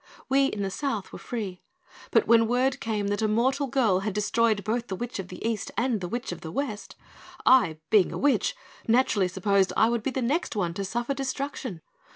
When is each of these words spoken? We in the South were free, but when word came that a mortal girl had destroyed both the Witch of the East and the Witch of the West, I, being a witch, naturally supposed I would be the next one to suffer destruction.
We 0.29 0.47
in 0.47 0.63
the 0.63 0.71
South 0.71 1.13
were 1.13 1.19
free, 1.19 1.61
but 2.09 2.25
when 2.27 2.47
word 2.47 2.79
came 2.79 3.09
that 3.09 3.21
a 3.21 3.27
mortal 3.27 3.67
girl 3.67 3.99
had 3.99 4.13
destroyed 4.15 4.63
both 4.63 4.87
the 4.87 4.95
Witch 4.95 5.19
of 5.19 5.27
the 5.27 5.47
East 5.47 5.69
and 5.77 6.01
the 6.01 6.07
Witch 6.07 6.31
of 6.31 6.41
the 6.41 6.51
West, 6.51 6.95
I, 7.45 7.77
being 7.91 8.11
a 8.11 8.17
witch, 8.17 8.55
naturally 8.87 9.27
supposed 9.27 9.71
I 9.77 9.89
would 9.89 10.01
be 10.01 10.09
the 10.09 10.23
next 10.23 10.55
one 10.55 10.73
to 10.73 10.83
suffer 10.85 11.13
destruction. 11.13 11.81